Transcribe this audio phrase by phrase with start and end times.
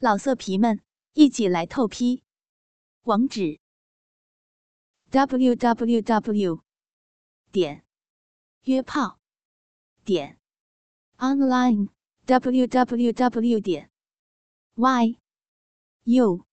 [0.00, 0.80] 老色皮们，
[1.14, 2.22] 一起来透批！
[3.02, 3.58] 网址
[5.10, 6.62] ：w w w
[7.50, 7.84] 点
[8.62, 9.18] 约炮
[10.04, 10.38] 点
[11.16, 11.88] online
[12.26, 13.90] w w w 点
[14.76, 15.18] y
[16.04, 16.46] u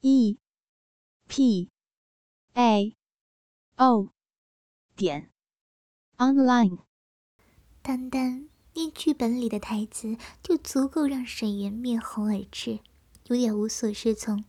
[0.00, 0.38] e
[1.28, 1.70] p
[2.54, 2.96] a
[3.76, 4.14] o
[4.96, 5.30] 点
[6.16, 6.78] online。
[7.82, 8.51] 丹丹。
[8.74, 12.80] 念剧本里的台词就足够让沈园面红耳赤，
[13.26, 14.44] 有点无所适从。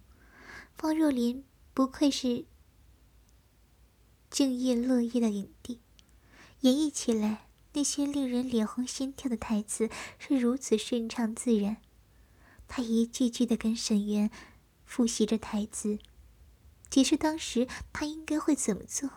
[0.76, 2.46] 方若琳不愧是
[4.30, 5.80] 敬业乐业的影帝，
[6.62, 11.78] 演绎起来那些令人脸红心跳的台词是如此顺畅自然。
[12.68, 14.32] 他一句句的跟沈园
[14.86, 16.00] 复习着台词，
[16.90, 19.10] 解释当时他应该会怎么做，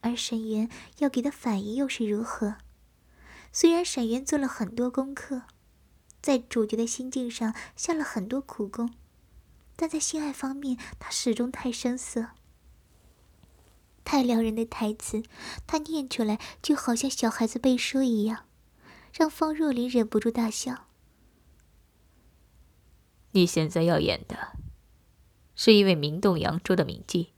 [0.00, 2.56] 而沈园要给的反应又是如何。
[3.52, 5.42] 虽然沈渊做了很多功课，
[6.20, 8.94] 在主角的心境上下了很多苦功，
[9.74, 12.28] 但在性爱方面，他始终太生涩、
[14.04, 15.22] 太撩人的台词，
[15.66, 18.44] 他念出来就好像小孩子背书一样，
[19.12, 20.86] 让方若琳忍不住大笑。
[23.32, 24.56] 你现在要演的，
[25.54, 27.28] 是一位名动扬州的名妓，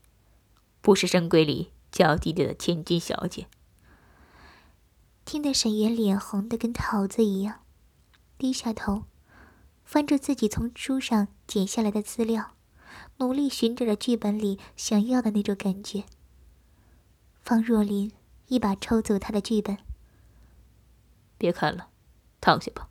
[0.81, 3.47] 不是深闺里娇滴滴的千金小姐。
[5.31, 7.63] 听得沈渊脸红的跟桃子一样，
[8.37, 9.05] 低下头，
[9.85, 12.57] 翻着自己从书上剪下来的资料，
[13.19, 16.03] 努力寻找着剧本里想要的那种感觉。
[17.39, 18.11] 方若琳
[18.47, 19.77] 一把抽走他的剧本，
[21.37, 21.87] 别看了，
[22.41, 22.89] 躺下吧。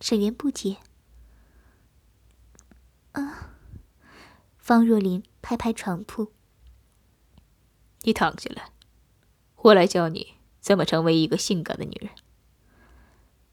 [0.00, 0.78] 沈渊不解。
[3.12, 3.50] 啊！
[4.56, 6.32] 方若琳拍拍床铺，
[8.04, 8.70] 你躺下来，
[9.56, 10.37] 我来教你。
[10.60, 12.10] 怎么成为一个性感的女人？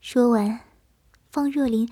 [0.02, 0.62] 说完，
[1.32, 1.90] 方若琳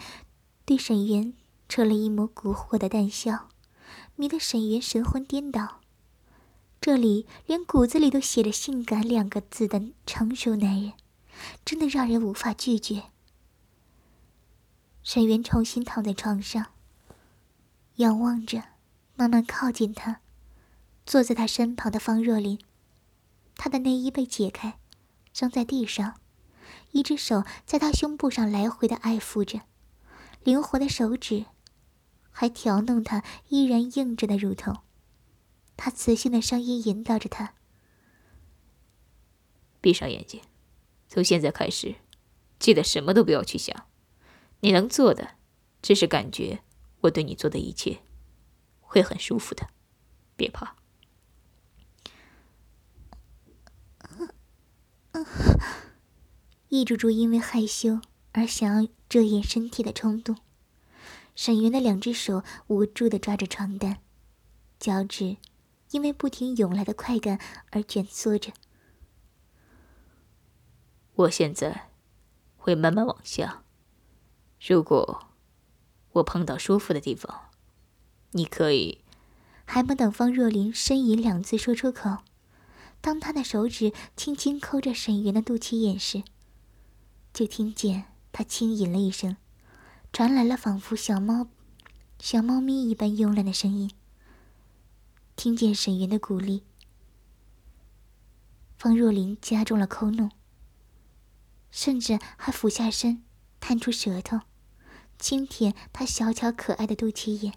[0.65, 1.33] 对沈源
[1.67, 3.49] 扯了一抹蛊惑的淡笑，
[4.15, 5.79] 迷得沈源神魂颠倒。
[6.79, 10.93] 这里连骨子里都写着“性感”两个字的成熟男人，
[11.63, 13.03] 真的让人无法拒绝。
[15.01, 16.67] 沈源重新躺在床上，
[17.95, 18.63] 仰望着
[19.15, 20.19] 慢慢靠近他，
[21.05, 22.59] 坐在他身旁的方若琳，
[23.55, 24.77] 他的内衣被解开。
[25.33, 26.19] 扔在地上，
[26.91, 29.61] 一只手在他胸部上来回的爱抚着，
[30.43, 31.45] 灵活的手指
[32.29, 34.83] 还挑弄他依然硬着的乳头。
[35.75, 37.55] 他磁性的声音引导着他
[39.81, 40.41] ：“闭上眼睛，
[41.09, 41.95] 从现在开始，
[42.59, 43.87] 记得什么都不要去想。
[44.59, 45.31] 你能做的，
[45.81, 46.61] 只是感觉
[47.01, 48.03] 我对你做的一切，
[48.81, 49.69] 会很舒服的，
[50.35, 50.75] 别怕。”
[56.69, 57.99] 抑制住因为害羞
[58.31, 60.37] 而想要遮掩身体的冲动，
[61.35, 63.99] 沈云的两只手无助的抓着床单，
[64.79, 65.37] 脚趾
[65.91, 67.39] 因为不停涌来的快感
[67.71, 68.51] 而蜷缩着。
[71.15, 71.89] 我现在
[72.57, 73.63] 会慢慢往下，
[74.59, 75.27] 如果
[76.13, 77.51] 我碰到舒服的地方，
[78.31, 79.03] 你可以……
[79.65, 82.17] 还没等方若琳呻吟两字说出口。
[83.03, 86.23] 当他的手指轻轻抠着沈园的肚脐眼时，
[87.33, 89.35] 就听见他轻吟了一声，
[90.13, 91.49] 传来了仿佛小猫、
[92.17, 93.91] 小猫咪一般慵懒的声音。
[95.35, 96.63] 听见沈园的鼓励，
[98.77, 100.31] 方若琳加重了抠弄，
[101.71, 103.21] 甚至还俯下身，
[103.59, 104.39] 探出舌头，
[105.19, 107.53] 轻舔他小巧可爱的肚脐眼，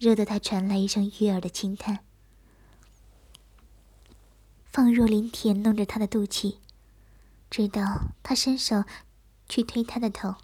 [0.00, 2.05] 惹得他传来一声悦耳的轻叹。
[4.76, 6.58] 方若琳舔弄着他的肚脐，
[7.48, 8.84] 直到他伸手
[9.48, 10.34] 去推他的头，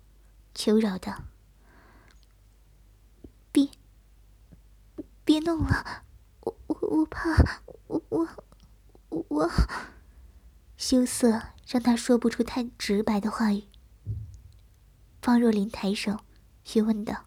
[0.54, 1.24] 求饶道
[3.52, 3.68] ：“别，
[5.22, 6.04] 别弄了，
[6.40, 8.28] 我我我怕，我我
[9.10, 9.50] 我……”
[10.78, 13.64] 羞涩让他说不出太直白的话语。
[15.20, 16.20] 方若琳抬手，
[16.64, 17.26] 询问道：“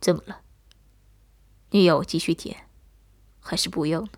[0.00, 0.40] 怎么了？
[1.72, 2.70] 你要我继续舔，
[3.38, 4.08] 还是不要呢？”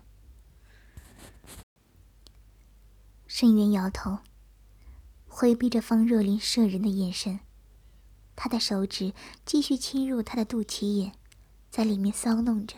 [3.37, 4.19] 沈渊摇头，
[5.27, 7.41] 回避着方若琳摄人的眼神。
[8.33, 9.11] 他的手指
[9.45, 11.11] 继续侵入她的肚脐眼，
[11.69, 12.77] 在里面搔弄着。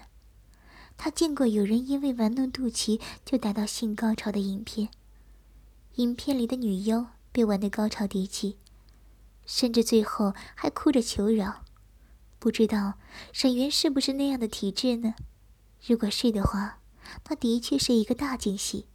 [0.97, 4.89] 他见过有人因为玩弄肚脐就达到性高潮的影片，
[5.97, 8.57] 影片里的女优被玩得高潮迭起，
[9.45, 11.63] 甚至最后还哭着求饶。
[12.39, 12.95] 不知道
[13.31, 15.13] 沈渊是不是那样的体质呢？
[15.85, 16.79] 如果是的话，
[17.29, 18.87] 那的确是一个大惊喜。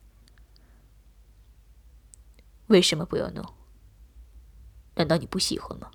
[2.69, 3.55] 为什么不要弄？
[4.95, 5.91] 难道你不喜欢吗？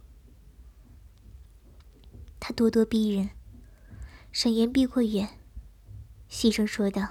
[2.39, 3.29] 他咄咄逼人。
[4.31, 5.39] 沈岩闭过眼，
[6.27, 7.09] 细声说道：“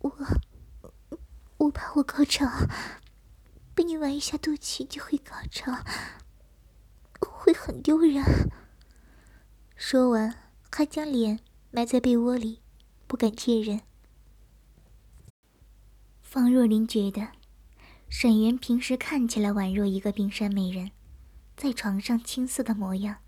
[0.00, 0.10] 我，
[1.58, 2.46] 我怕我高潮，
[3.74, 5.72] 被你玩一下肚脐就会高潮，
[7.20, 8.24] 会很丢人。”
[9.76, 10.34] 说完，
[10.70, 11.40] 还将脸
[11.70, 12.62] 埋在被窝里，
[13.06, 13.82] 不敢见人。
[16.32, 17.28] 方若琳觉得，
[18.08, 20.90] 沈园平时看起来宛若一个冰山美人，
[21.58, 23.18] 在床上青涩的模样，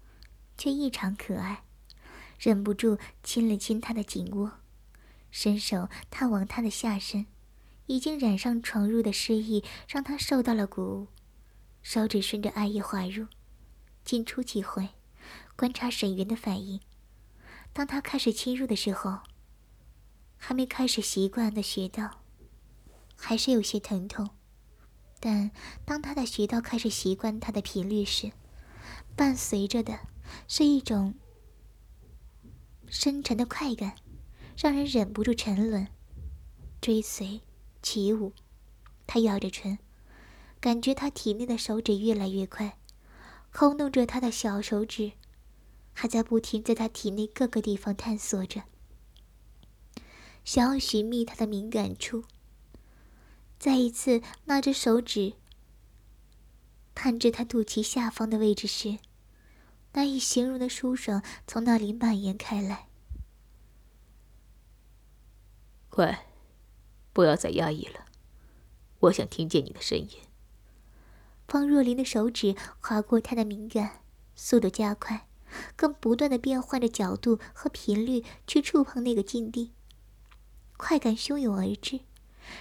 [0.56, 1.65] 却异常可爱，
[2.39, 4.53] 忍不住亲了亲她的颈窝，
[5.31, 7.27] 伸手探望她的下身，
[7.85, 11.09] 已经染上床褥的湿意让她受到了鼓舞，
[11.83, 13.27] 手指顺着艾叶滑入，
[14.03, 14.89] 进出几回。
[15.57, 16.81] 观察沈园的反应，
[17.75, 19.19] 当他开始侵入的时候，
[20.39, 22.23] 还没开始习惯的穴道，
[23.26, 24.26] 还是有些疼痛；
[25.19, 25.50] 但
[25.87, 28.32] 当他的穴道开始习惯他的频率时，
[29.17, 29.99] 伴随着的
[30.47, 31.15] 是一种
[32.87, 33.97] 深沉的快感，
[34.59, 35.88] 让人忍不住沉沦、
[36.82, 37.41] 追随、
[37.81, 38.35] 起舞。
[39.06, 39.79] 他咬着唇，
[40.61, 42.76] 感觉他体内的手指越来越快，
[43.50, 45.12] 抠弄着他的小手指。
[45.94, 48.65] 还在不停在他体内各个地方探索着，
[50.44, 52.25] 想要寻觅他的敏感处。
[53.64, 55.32] 再一次拉着手指
[56.94, 58.99] 探至他肚脐下方的位置时，
[59.94, 62.88] 难以形容的舒爽从那里蔓延开来。
[65.88, 66.26] 快，
[67.14, 68.05] 不要再压抑了，
[68.99, 70.11] 我想听见你的声音。
[71.49, 74.02] 方若琳的手指划过他的敏感，
[74.37, 75.26] 速度加快。
[75.75, 79.72] 更不断的变换着角度和频率去触碰那个禁地，
[80.76, 82.00] 快感汹涌而至，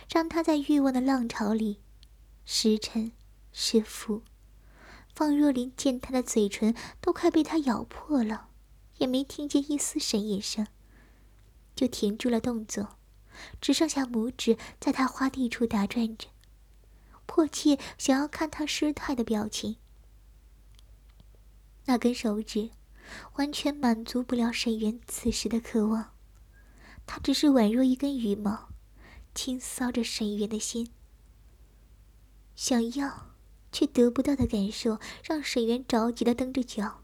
[0.10, 1.80] 让他在欲望的浪潮里
[2.46, 3.12] 时沉
[3.52, 4.24] 时浮。
[5.14, 8.50] 方若琳见他的嘴唇都快被他咬破了，
[8.98, 10.68] 也没听见一丝呻吟声，
[11.76, 12.98] 就停住了动作，
[13.62, 16.28] 只剩下拇指在他花蒂处打转着，
[17.26, 19.78] 迫切想要看他失态的表情。
[21.86, 22.72] 那根手指。
[23.34, 26.14] 完全满足不了沈渊此时的渴望，
[27.06, 28.70] 他只是宛若一根羽毛，
[29.34, 30.92] 轻搔着沈渊的心。
[32.56, 33.32] 想要
[33.72, 37.04] 却得不到的感受，让沈源着急的蹬着脚，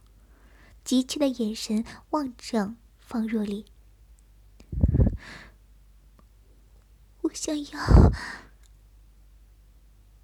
[0.83, 3.65] 急切的眼神望着方若琳。
[7.21, 8.11] 我想要，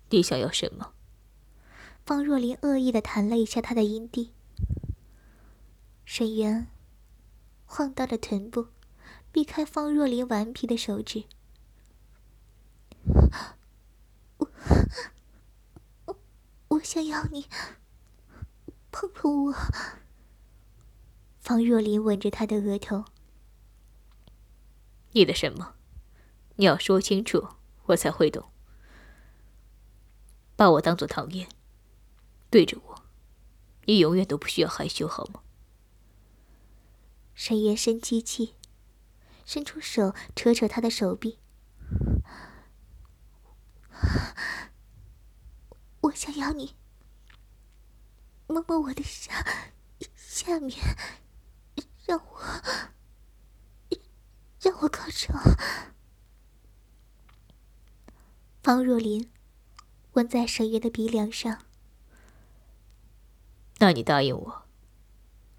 [0.09, 0.93] 你想要什么？
[2.05, 4.31] 方若琳恶意的弹了一下他的阴蒂。
[6.05, 6.67] 沈渊
[7.65, 8.67] 晃荡着臀部，
[9.31, 11.23] 避开方若琳顽皮的手指。
[14.37, 14.47] 我
[16.05, 16.15] 我
[16.75, 17.47] 我想要你
[18.91, 19.53] 碰碰我。
[21.39, 23.05] 方若琳吻着他的额头。
[25.11, 25.75] 你的什么？
[26.55, 27.49] 你要说清楚，
[27.85, 28.51] 我才会懂。
[30.55, 31.47] 把我当做唐嫣，
[32.49, 33.03] 对着我，
[33.85, 35.41] 你永远都不需要害羞，好吗？
[37.33, 38.55] 沈渊深吸气，
[39.45, 41.39] 伸出手扯扯他的手臂。
[46.15, 46.75] 想要你
[48.47, 49.45] 摸摸我的下
[50.15, 50.79] 下面，
[52.05, 52.41] 让我
[54.61, 55.33] 让我高潮。
[58.63, 59.29] 方若琳
[60.13, 61.65] 吻在沈渊的鼻梁上。
[63.79, 64.65] 那你答应我，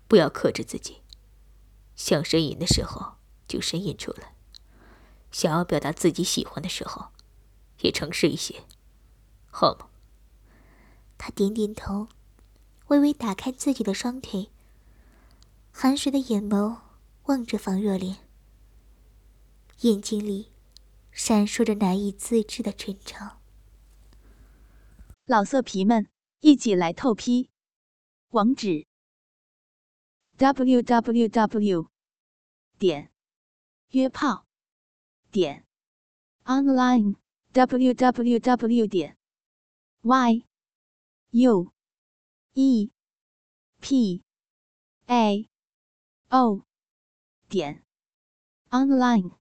[0.09, 1.03] 不要克制自己。
[1.95, 3.17] 想呻吟的时候
[3.47, 4.35] 就呻吟出来，
[5.31, 7.11] 想要表达自己喜欢的时候，
[7.81, 8.65] 也诚实一些，
[9.51, 9.89] 好吗？
[11.19, 12.09] 他点点头，
[12.89, 14.51] 微微打开自己的双腿，
[15.73, 16.79] 含水的眼眸
[17.25, 18.19] 望着方若莲，
[19.81, 20.53] 眼睛里
[21.11, 23.39] 闪烁着难以自制的春潮。
[25.25, 26.09] 老色皮们，
[26.41, 27.51] 一起来透批，
[28.31, 28.87] 网址。
[30.39, 31.89] w w w
[32.79, 33.11] 点
[33.93, 34.45] 约炮
[35.31, 35.65] 点
[36.45, 37.17] online
[37.53, 39.17] w w w 点
[40.03, 40.45] y
[41.37, 41.71] u
[42.55, 42.89] e.
[43.83, 44.23] P.
[45.07, 45.47] A.
[46.31, 46.63] O.
[47.51, 47.85] 点。
[48.71, 49.33] Online